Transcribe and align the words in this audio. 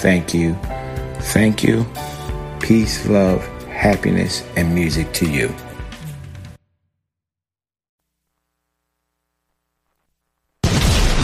Thank 0.00 0.32
you. 0.32 0.54
Thank 1.34 1.62
you. 1.62 1.84
Peace, 2.58 3.06
love, 3.06 3.44
happiness, 3.68 4.42
and 4.56 4.74
music 4.74 5.12
to 5.12 5.26
you. 5.30 5.54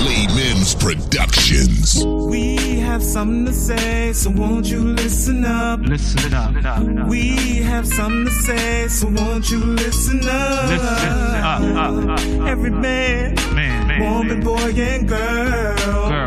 Lee 0.05 0.27
Mims 0.37 0.75
Productions. 0.75 2.05
We 2.05 2.81
have 2.81 3.03
something 3.03 3.47
to 3.47 3.53
say, 3.55 4.13
so 4.13 4.29
won't 4.29 4.67
you 4.67 4.81
listen 4.81 5.47
up? 5.47 5.81
Listen 5.81 6.35
up. 6.35 7.09
We 7.09 7.63
have 7.63 7.87
something 7.89 8.27
to 8.27 8.31
say, 8.31 8.89
so 8.89 9.09
won't 9.09 9.51
you 9.51 9.61
listen 9.61 10.21
up? 10.29 10.69
Listen 10.69 10.85
up, 10.85 11.63
up, 11.63 12.05
up, 12.05 12.19
up. 12.21 12.47
Every 12.47 12.71
man, 12.71 13.37
Man, 13.55 13.89
man, 13.89 14.01
woman, 14.03 14.41
boy, 14.43 14.71
and 14.77 15.09
girl, 15.09 15.77
girl. 16.11 16.26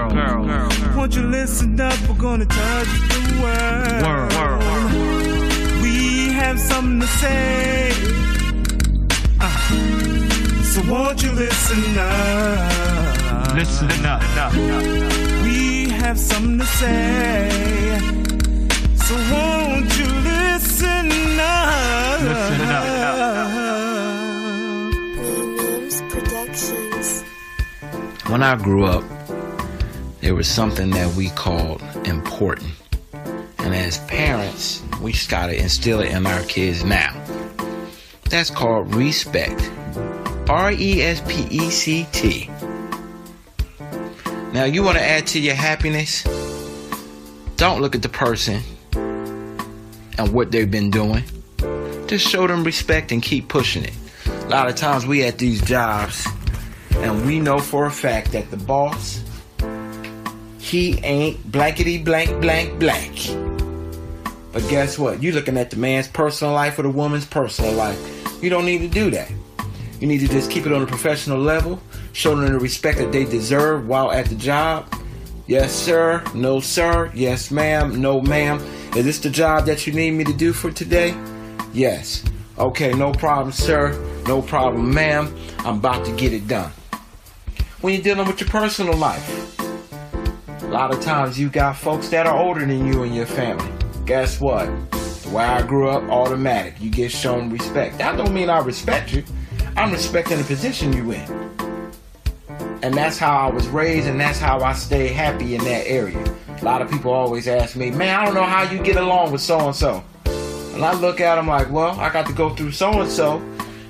Won't 1.09 1.23
you 1.23 1.27
listen 1.31 1.81
up? 1.81 1.99
We're 2.07 2.13
gonna 2.19 2.45
touch 2.45 2.87
the 3.09 3.41
world. 3.41 4.03
Word, 4.05 4.31
word, 4.33 4.59
word. 4.61 5.81
We 5.81 6.29
have 6.33 6.59
something 6.59 6.99
to 6.99 7.07
say. 7.07 7.91
Uh, 9.41 9.49
so 10.61 10.83
won't 10.83 11.23
you 11.23 11.31
listen 11.31 11.97
up? 11.97 13.55
Listen 13.55 14.05
up. 14.05 14.21
We 15.43 15.89
have 15.89 16.19
something 16.19 16.59
to 16.59 16.65
say. 16.77 17.49
So 18.97 19.15
won't 19.33 19.91
you 19.97 20.05
listen 20.05 21.39
up? 21.39 22.21
Listen 22.21 22.61
up. 22.69 23.49
Productions. 26.11 27.23
When 28.27 28.43
I 28.43 28.55
grew 28.57 28.85
up, 28.85 29.03
there 30.21 30.35
was 30.35 30.47
something 30.47 30.89
that 30.91 31.15
we 31.15 31.29
called 31.29 31.81
important. 32.05 32.71
And 33.59 33.73
as 33.75 33.99
parents, 34.05 34.83
we 35.01 35.13
just 35.13 35.29
got 35.29 35.47
to 35.47 35.57
instill 35.57 36.01
it 36.01 36.11
in 36.11 36.25
our 36.25 36.43
kids 36.43 36.83
now. 36.83 37.13
That's 38.29 38.49
called 38.49 38.93
respect. 38.93 39.71
R 40.49 40.71
E 40.71 41.01
S 41.01 41.21
P 41.27 41.47
E 41.49 41.69
C 41.69 42.07
T. 42.11 42.49
Now, 44.53 44.65
you 44.65 44.83
want 44.83 44.97
to 44.97 45.03
add 45.03 45.27
to 45.27 45.39
your 45.39 45.55
happiness? 45.55 46.23
Don't 47.55 47.81
look 47.81 47.93
at 47.93 48.01
the 48.01 48.09
person 48.09 48.61
and 48.93 50.33
what 50.33 50.51
they've 50.51 50.69
been 50.69 50.89
doing. 50.89 51.23
Just 52.07 52.27
show 52.27 52.47
them 52.47 52.63
respect 52.63 53.11
and 53.11 53.21
keep 53.21 53.47
pushing 53.47 53.83
it. 53.83 53.93
A 54.25 54.49
lot 54.49 54.67
of 54.67 54.75
times 54.75 55.05
we 55.05 55.23
at 55.23 55.37
these 55.37 55.61
jobs 55.61 56.27
and 56.95 57.25
we 57.25 57.39
know 57.39 57.59
for 57.59 57.85
a 57.85 57.91
fact 57.91 58.31
that 58.31 58.49
the 58.49 58.57
boss 58.57 59.23
he 60.69 60.99
ain't 60.99 61.51
blankety 61.51 61.97
blank 61.97 62.41
blank 62.41 62.79
blank. 62.79 63.35
But 64.51 64.67
guess 64.69 64.97
what? 64.97 65.21
You're 65.21 65.33
looking 65.33 65.57
at 65.57 65.69
the 65.71 65.77
man's 65.77 66.07
personal 66.07 66.53
life 66.53 66.77
or 66.79 66.83
the 66.83 66.89
woman's 66.89 67.25
personal 67.25 67.73
life. 67.73 67.99
You 68.41 68.49
don't 68.49 68.65
need 68.65 68.79
to 68.79 68.87
do 68.87 69.09
that. 69.11 69.31
You 69.99 70.07
need 70.07 70.19
to 70.19 70.27
just 70.27 70.49
keep 70.49 70.65
it 70.65 70.71
on 70.71 70.81
a 70.81 70.87
professional 70.87 71.39
level, 71.39 71.81
show 72.13 72.35
them 72.35 72.51
the 72.51 72.59
respect 72.59 72.99
that 72.99 73.11
they 73.11 73.25
deserve 73.25 73.87
while 73.87 74.11
at 74.11 74.27
the 74.27 74.35
job. 74.35 74.93
Yes, 75.47 75.73
sir. 75.73 76.23
No, 76.33 76.59
sir. 76.59 77.11
Yes, 77.13 77.51
ma'am. 77.51 77.99
No, 77.99 78.21
ma'am. 78.21 78.59
Is 78.95 79.05
this 79.05 79.19
the 79.19 79.29
job 79.29 79.65
that 79.65 79.87
you 79.87 79.93
need 79.93 80.11
me 80.11 80.23
to 80.23 80.33
do 80.33 80.53
for 80.53 80.71
today? 80.71 81.15
Yes. 81.73 82.23
Okay, 82.57 82.93
no 82.93 83.11
problem, 83.11 83.51
sir. 83.51 83.93
No 84.27 84.41
problem, 84.41 84.93
ma'am. 84.93 85.35
I'm 85.59 85.79
about 85.79 86.05
to 86.05 86.15
get 86.15 86.33
it 86.33 86.47
done. 86.47 86.71
When 87.81 87.93
you're 87.93 88.03
dealing 88.03 88.27
with 88.27 88.39
your 88.39 88.49
personal 88.49 88.95
life, 88.95 89.58
a 90.69 90.71
lot 90.71 90.93
of 90.93 91.01
times 91.01 91.39
you 91.39 91.49
got 91.49 91.75
folks 91.75 92.09
that 92.09 92.27
are 92.27 92.37
older 92.37 92.63
than 92.63 92.85
you 92.85 93.01
in 93.01 93.11
your 93.11 93.25
family. 93.25 93.71
Guess 94.05 94.39
what? 94.39 94.65
The 94.91 95.31
way 95.33 95.43
I 95.43 95.65
grew 95.65 95.89
up, 95.89 96.03
automatic. 96.11 96.75
You 96.79 96.91
get 96.91 97.11
shown 97.11 97.49
respect. 97.49 97.97
That 97.97 98.17
don't 98.17 98.35
mean 98.35 98.51
I 98.51 98.59
respect 98.59 99.11
you. 99.11 99.23
I'm 99.75 99.91
respecting 99.91 100.37
the 100.37 100.43
position 100.43 100.93
you 100.93 101.11
in. 101.11 101.49
And 102.83 102.93
that's 102.93 103.17
how 103.17 103.35
I 103.35 103.49
was 103.51 103.67
raised, 103.67 104.07
and 104.07 104.21
that's 104.21 104.37
how 104.37 104.59
I 104.59 104.73
stay 104.73 105.07
happy 105.07 105.55
in 105.55 105.63
that 105.63 105.87
area. 105.87 106.23
A 106.61 106.63
lot 106.63 106.83
of 106.83 106.91
people 106.91 107.11
always 107.11 107.47
ask 107.47 107.75
me, 107.75 107.89
man, 107.89 108.19
I 108.19 108.25
don't 108.25 108.35
know 108.35 108.43
how 108.43 108.61
you 108.61 108.77
get 108.77 108.97
along 108.97 109.31
with 109.31 109.41
so 109.41 109.59
and 109.59 109.75
so. 109.75 110.03
And 110.75 110.85
I 110.85 110.93
look 110.93 111.19
at 111.19 111.33
them 111.33 111.47
like, 111.47 111.71
well, 111.71 111.99
I 111.99 112.11
got 112.11 112.27
to 112.27 112.33
go 112.33 112.51
through 112.51 112.73
so 112.73 113.01
and 113.01 113.09
so 113.09 113.43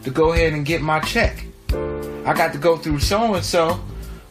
to 0.05 0.11
go 0.11 0.31
ahead 0.31 0.53
and 0.53 0.65
get 0.65 0.81
my 0.81 1.01
check. 1.01 1.43
I 1.73 2.33
got 2.33 2.53
to 2.53 2.57
go 2.57 2.77
through 2.77 2.99
so 2.99 3.33
and 3.33 3.43
so 3.43 3.81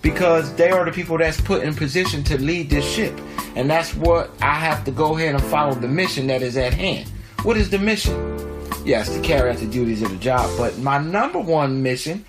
because 0.02 0.54
they 0.54 0.70
are 0.70 0.84
the 0.84 0.92
people 0.92 1.18
that's 1.18 1.40
put 1.40 1.62
in 1.62 1.74
position 1.74 2.22
to 2.24 2.40
lead 2.40 2.70
this 2.70 2.88
ship. 2.88 3.18
And 3.56 3.68
that's 3.68 3.94
what 3.94 4.30
I 4.40 4.54
have 4.54 4.84
to 4.84 4.90
go 4.90 5.16
ahead 5.16 5.34
and 5.34 5.44
follow 5.44 5.74
the 5.74 5.88
mission 5.88 6.26
that 6.28 6.42
is 6.42 6.56
at 6.56 6.74
hand. 6.74 7.08
What 7.42 7.56
is 7.56 7.70
the 7.70 7.78
mission? 7.78 8.14
Yes, 8.84 9.12
to 9.14 9.20
carry 9.20 9.50
out 9.50 9.58
the 9.58 9.66
duties 9.66 10.02
of 10.02 10.10
the 10.10 10.16
job, 10.16 10.50
but 10.56 10.78
my 10.78 10.98
number 10.98 11.40
one 11.40 11.82
mission 11.82 12.24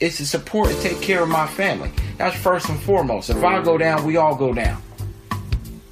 is 0.00 0.16
to 0.18 0.26
support 0.26 0.70
and 0.70 0.80
take 0.80 1.00
care 1.00 1.22
of 1.22 1.28
my 1.28 1.46
family. 1.46 1.90
That's 2.18 2.36
first 2.36 2.68
and 2.68 2.78
foremost. 2.80 3.30
If 3.30 3.42
I 3.42 3.62
go 3.62 3.78
down, 3.78 4.04
we 4.04 4.16
all 4.16 4.34
go 4.34 4.52
down. 4.52 4.82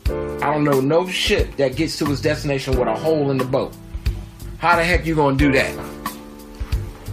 I 0.06 0.52
don't 0.52 0.64
know 0.64 0.80
no 0.80 1.06
ship 1.06 1.56
that 1.56 1.76
gets 1.76 1.98
to 1.98 2.10
its 2.10 2.20
destination 2.20 2.78
with 2.78 2.88
a 2.88 2.94
hole 2.94 3.30
in 3.30 3.38
the 3.38 3.44
boat. 3.44 3.74
How 4.58 4.76
the 4.76 4.84
heck 4.84 5.06
you 5.06 5.14
gonna 5.14 5.36
do 5.36 5.52
that? 5.52 5.72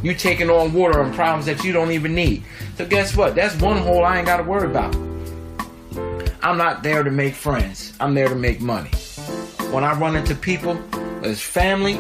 You 0.02 0.16
taking 0.16 0.50
on 0.50 0.74
water 0.74 1.02
on 1.02 1.14
problems 1.14 1.46
that 1.46 1.64
you 1.64 1.74
don't 1.74 1.92
even 1.92 2.16
need. 2.16 2.44
So 2.78 2.86
guess 2.86 3.16
what? 3.16 3.36
That's 3.36 3.56
one 3.62 3.78
hole 3.78 4.06
I 4.06 4.18
ain't 4.18 4.26
gotta 4.26 4.44
worry 4.44 4.70
about. 4.70 4.96
I'm 6.42 6.58
not 6.58 6.84
there 6.84 7.04
to 7.04 7.12
make 7.12 7.34
friends. 7.34 7.94
I'm 8.00 8.14
there 8.14 8.30
to 8.30 8.36
make 8.36 8.62
money. 8.62 8.92
When 9.72 9.84
I 9.84 9.94
run 10.00 10.16
into 10.16 10.36
people 10.36 10.80
as 11.24 11.42
family, 11.42 12.00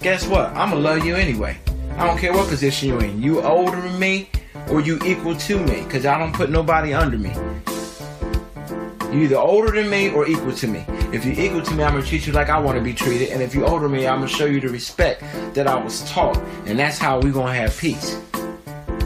guess 0.00 0.26
what? 0.26 0.50
I'ma 0.54 0.76
love 0.76 1.04
you 1.04 1.16
anyway. 1.16 1.58
I 1.96 2.06
don't 2.06 2.18
care 2.18 2.32
what 2.32 2.48
position 2.48 2.90
you're 2.90 3.04
in. 3.04 3.22
You 3.22 3.42
older 3.42 3.80
than 3.80 3.98
me 3.98 4.28
or 4.68 4.80
you 4.80 4.98
equal 5.04 5.34
to 5.34 5.58
me, 5.58 5.82
because 5.82 6.06
I 6.06 6.18
don't 6.18 6.32
put 6.32 6.50
nobody 6.50 6.92
under 6.92 7.18
me. 7.18 7.32
You 9.12 9.24
either 9.24 9.36
older 9.36 9.72
than 9.72 9.90
me 9.90 10.10
or 10.10 10.26
equal 10.26 10.52
to 10.52 10.66
me. 10.66 10.84
If 11.12 11.24
you're 11.24 11.40
equal 11.40 11.60
to 11.62 11.74
me, 11.74 11.82
I'm 11.82 11.94
gonna 11.94 12.06
treat 12.06 12.24
you 12.24 12.32
like 12.32 12.50
I 12.50 12.58
want 12.60 12.78
to 12.78 12.84
be 12.84 12.94
treated, 12.94 13.30
and 13.30 13.42
if 13.42 13.52
you're 13.52 13.68
older 13.68 13.88
than 13.88 13.96
me, 13.96 14.06
I'm 14.06 14.18
gonna 14.18 14.28
show 14.28 14.44
you 14.44 14.60
the 14.60 14.68
respect 14.68 15.24
that 15.54 15.66
I 15.66 15.74
was 15.74 16.08
taught, 16.08 16.36
and 16.66 16.78
that's 16.78 16.98
how 16.98 17.18
we 17.18 17.32
gonna 17.32 17.52
have 17.52 17.76
peace. 17.76 18.16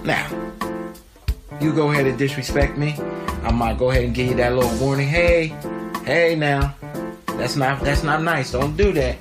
Now, 0.05 0.29
you 1.63 1.73
go 1.73 1.93
ahead 1.93 2.07
and 2.07 2.19
disrespect 2.19 2.77
me, 2.77 2.95
I 3.43 3.53
might 3.53 3.79
go 3.79 3.91
ahead 3.91 4.05
and 4.05 4.15
give 4.15 4.29
you 4.29 4.35
that 4.35 4.55
little 4.55 4.77
warning. 4.79 5.09
Hey, 5.09 5.47
hey, 6.05 6.35
now, 6.35 6.75
that's 7.39 7.57
not 7.57 7.81
that's 7.81 8.03
not 8.03 8.23
nice. 8.23 8.53
Don't 8.53 8.77
do 8.77 8.93
that. 8.93 9.17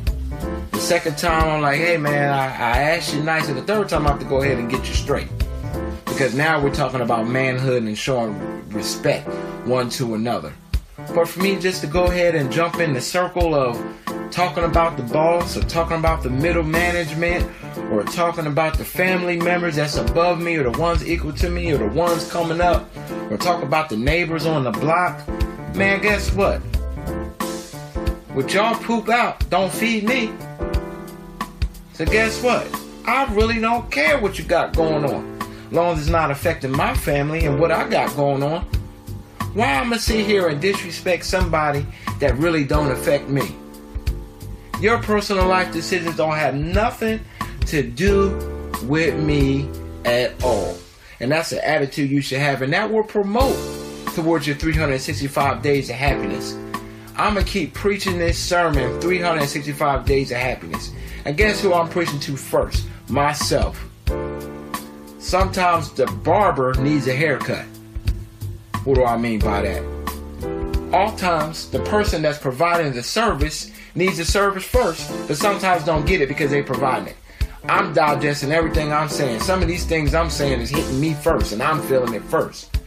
The 0.71 0.79
second 0.79 1.17
time, 1.17 1.47
I'm 1.47 1.61
like, 1.61 1.77
hey 1.77 1.95
man, 1.95 2.33
I, 2.33 2.47
I 2.47 2.79
asked 2.91 3.15
you 3.15 3.23
nice, 3.23 3.47
and 3.47 3.57
the 3.57 3.63
third 3.63 3.87
time, 3.87 4.05
I 4.05 4.09
have 4.09 4.19
to 4.19 4.25
go 4.25 4.41
ahead 4.41 4.57
and 4.57 4.69
get 4.69 4.85
you 4.89 4.93
straight. 4.93 5.29
Because 6.03 6.35
now 6.35 6.61
we're 6.61 6.75
talking 6.75 6.99
about 6.99 7.29
manhood 7.29 7.83
and 7.83 7.97
showing 7.97 8.37
respect 8.71 9.25
one 9.65 9.89
to 9.91 10.15
another. 10.15 10.53
But 11.13 11.27
for 11.27 11.39
me 11.41 11.59
just 11.59 11.81
to 11.81 11.87
go 11.87 12.05
ahead 12.05 12.35
and 12.35 12.51
jump 12.51 12.79
in 12.79 12.93
the 12.93 13.01
circle 13.01 13.55
of 13.55 13.77
talking 14.31 14.63
about 14.63 14.97
the 14.97 15.03
boss 15.03 15.57
or 15.57 15.61
talking 15.61 15.97
about 15.97 16.23
the 16.23 16.29
middle 16.29 16.63
management 16.63 17.49
or 17.91 18.03
talking 18.03 18.47
about 18.47 18.77
the 18.77 18.85
family 18.85 19.37
members 19.37 19.75
that's 19.75 19.97
above 19.97 20.41
me 20.41 20.55
or 20.55 20.69
the 20.69 20.79
ones 20.79 21.07
equal 21.07 21.33
to 21.33 21.49
me 21.49 21.71
or 21.71 21.77
the 21.77 21.87
ones 21.87 22.31
coming 22.31 22.61
up 22.61 22.89
or 23.29 23.37
talk 23.37 23.61
about 23.63 23.89
the 23.89 23.97
neighbors 23.97 24.45
on 24.45 24.63
the 24.63 24.71
block, 24.71 25.27
man, 25.75 26.01
guess 26.01 26.33
what? 26.33 26.61
what 28.33 28.51
y'all 28.51 28.75
poop 28.75 29.09
out 29.09 29.47
don't 29.49 29.71
feed 29.71 30.03
me. 30.03 30.33
So 31.93 32.05
guess 32.05 32.41
what? 32.41 32.67
I 33.05 33.31
really 33.33 33.59
don't 33.59 33.91
care 33.91 34.19
what 34.19 34.39
you 34.39 34.45
got 34.45 34.75
going 34.75 35.05
on. 35.05 35.39
Long 35.71 35.93
as 35.93 36.01
it's 36.01 36.09
not 36.09 36.31
affecting 36.31 36.71
my 36.71 36.95
family 36.95 37.45
and 37.45 37.59
what 37.59 37.71
I 37.71 37.87
got 37.87 38.15
going 38.15 38.41
on. 38.41 38.67
Why 39.53 39.75
I'ma 39.75 39.97
sit 39.97 40.25
here 40.25 40.47
and 40.47 40.59
disrespect 40.59 41.25
somebody 41.25 41.85
that 42.19 42.35
really 42.37 42.63
don't 42.63 42.89
affect 42.89 43.29
me? 43.29 43.55
Your 44.81 44.97
personal 44.97 45.47
life 45.47 45.71
decisions 45.71 46.17
don't 46.17 46.35
have 46.35 46.55
nothing 46.55 47.19
to 47.67 47.83
do 47.83 48.31
with 48.85 49.15
me 49.23 49.69
at 50.05 50.43
all. 50.43 50.75
And 51.19 51.31
that's 51.31 51.51
the 51.51 51.65
attitude 51.67 52.09
you 52.09 52.19
should 52.19 52.39
have, 52.39 52.63
and 52.63 52.73
that 52.73 52.91
will 52.91 53.03
promote 53.03 53.55
towards 54.15 54.47
your 54.47 54.55
365 54.55 55.61
days 55.61 55.87
of 55.91 55.97
happiness. 55.97 56.53
I'm 57.15 57.35
gonna 57.35 57.45
keep 57.45 57.75
preaching 57.75 58.17
this 58.17 58.39
sermon 58.39 58.99
365 59.01 60.03
days 60.03 60.31
of 60.31 60.37
happiness. 60.37 60.91
And 61.25 61.37
guess 61.37 61.61
who 61.61 61.73
I'm 61.73 61.89
preaching 61.89 62.19
to 62.21 62.35
first? 62.35 62.87
Myself. 63.07 63.79
Sometimes 65.19 65.91
the 65.91 66.07
barber 66.23 66.73
needs 66.73 67.07
a 67.07 67.13
haircut. 67.13 67.65
What 68.85 68.95
do 68.95 69.05
I 69.05 69.15
mean 69.15 69.39
by 69.39 69.61
that? 69.61 69.81
Oftentimes, 70.93 71.69
the 71.69 71.79
person 71.79 72.21
that's 72.21 72.37
providing 72.37 72.91
the 72.93 73.01
service 73.01 73.71
needs 73.95 74.17
the 74.17 74.25
service 74.25 74.65
first, 74.65 75.09
but 75.27 75.37
sometimes 75.37 75.85
don't 75.85 76.05
get 76.05 76.19
it 76.19 76.27
because 76.27 76.51
they 76.51 76.61
providing 76.61 77.07
it. 77.07 77.15
I'm 77.69 77.93
digesting 77.93 78.51
everything 78.51 78.91
I'm 78.91 79.07
saying. 79.07 79.39
Some 79.39 79.61
of 79.61 79.69
these 79.69 79.85
things 79.85 80.13
I'm 80.13 80.29
saying 80.29 80.59
is 80.59 80.69
hitting 80.69 80.99
me 80.99 81.13
first, 81.13 81.53
and 81.53 81.63
I'm 81.63 81.81
feeling 81.83 82.13
it 82.13 82.23
first. 82.23 82.77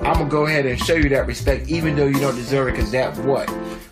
I'm 0.00 0.14
gonna 0.14 0.28
go 0.28 0.46
ahead 0.46 0.66
and 0.66 0.76
show 0.80 0.94
you 0.94 1.08
that 1.10 1.28
respect, 1.28 1.68
even 1.68 1.94
though 1.94 2.06
you 2.06 2.18
don't 2.18 2.34
deserve 2.34 2.68
it, 2.68 2.72
because 2.72 2.90
that 2.90 3.16
what? 3.18 3.48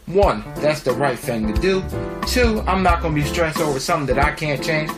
One, 0.06 0.42
that's 0.56 0.80
the 0.80 0.92
right 0.92 1.18
thing 1.18 1.54
to 1.54 1.60
do. 1.60 1.84
Two, 2.26 2.60
I'm 2.62 2.82
not 2.82 3.02
gonna 3.02 3.14
be 3.14 3.22
stressed 3.22 3.60
over 3.60 3.78
something 3.78 4.16
that 4.16 4.24
I 4.24 4.32
can't 4.32 4.62
change. 4.64 4.90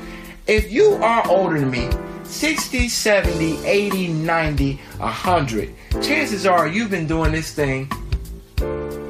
If 0.47 0.73
you 0.73 0.95
are 0.95 1.29
older 1.29 1.61
than 1.61 1.71
me, 1.71 1.91
60, 2.31 2.89
70, 2.89 3.67
80, 3.67 4.09
90, 4.09 4.75
100, 4.99 5.75
chances 6.01 6.47
are 6.47 6.69
you've 6.69 6.91
been 6.91 7.09
doing 7.09 7.33
this 7.33 7.53
thing 7.53 7.91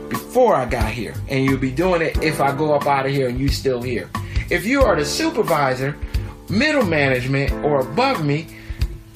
before 0.09 0.55
I 0.55 0.65
got 0.65 0.91
here, 0.91 1.15
and 1.29 1.45
you'll 1.45 1.59
be 1.59 1.71
doing 1.71 2.01
it 2.01 2.23
if 2.23 2.41
I 2.41 2.57
go 2.57 2.73
up 2.73 2.87
out 2.87 3.05
of 3.05 3.13
here 3.13 3.29
and 3.29 3.39
you 3.39 3.49
still 3.49 3.83
here. 3.83 4.09
If 4.49 4.65
you 4.65 4.83
are 4.83 4.97
the 4.97 5.05
supervisor, 5.05 5.97
middle 6.49 6.85
management, 6.85 7.53
or 7.65 7.81
above 7.81 8.25
me, 8.25 8.47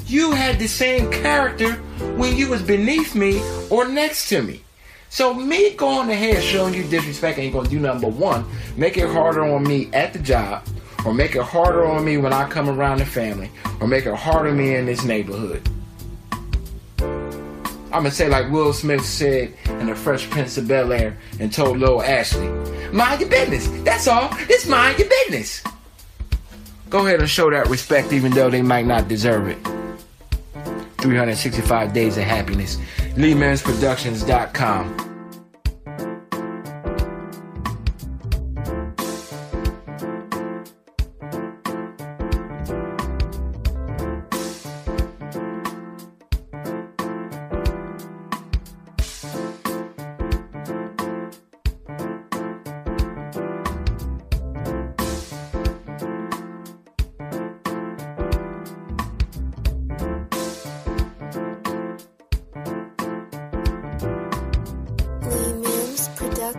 you 0.06 0.32
had 0.32 0.58
the 0.58 0.68
same 0.68 1.10
character 1.10 1.72
when 2.16 2.36
you 2.36 2.50
was 2.50 2.62
beneath 2.62 3.14
me 3.14 3.40
or 3.70 3.88
next 3.88 4.28
to 4.28 4.42
me. 4.42 4.62
So 5.08 5.32
me 5.32 5.70
going 5.70 6.10
ahead 6.10 6.42
showing 6.42 6.74
you 6.74 6.82
disrespect 6.84 7.38
ain't 7.38 7.54
gonna 7.54 7.68
do 7.68 7.80
but 7.80 8.12
one, 8.12 8.44
make 8.76 8.98
it 8.98 9.08
harder 9.08 9.44
on 9.44 9.62
me 9.62 9.88
at 9.94 10.12
the 10.12 10.18
job, 10.18 10.66
or 11.04 11.14
make 11.14 11.36
it 11.36 11.42
harder 11.42 11.84
on 11.84 12.04
me 12.04 12.16
when 12.16 12.32
I 12.32 12.48
come 12.48 12.68
around 12.68 12.98
the 12.98 13.06
family, 13.06 13.50
or 13.80 13.86
make 13.86 14.06
it 14.06 14.14
harder 14.14 14.50
on 14.50 14.56
me 14.56 14.74
in 14.74 14.86
this 14.86 15.04
neighborhood. 15.04 15.68
I'm 17.94 18.02
gonna 18.02 18.10
say 18.10 18.28
like 18.28 18.50
Will 18.50 18.72
Smith 18.72 19.04
said 19.04 19.54
in 19.66 19.86
The 19.86 19.94
Fresh 19.94 20.28
Prince 20.30 20.58
of 20.58 20.66
Bel 20.66 20.92
Air 20.92 21.16
and 21.38 21.52
told 21.52 21.78
Lil 21.78 22.02
Ashley, 22.02 22.48
mind 22.92 23.20
your 23.20 23.30
business. 23.30 23.68
That's 23.84 24.08
all. 24.08 24.34
Just 24.48 24.68
mind 24.68 24.98
your 24.98 25.08
business. 25.08 25.62
Go 26.90 27.06
ahead 27.06 27.20
and 27.20 27.30
show 27.30 27.48
that 27.50 27.68
respect 27.68 28.12
even 28.12 28.32
though 28.32 28.50
they 28.50 28.62
might 28.62 28.86
not 28.86 29.06
deserve 29.06 29.46
it. 29.46 29.58
365 30.98 31.92
Days 31.92 32.16
of 32.16 32.24
Happiness. 32.24 32.78
LeeMimsProductions.com. 33.14 35.13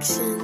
Productions. 0.06 0.35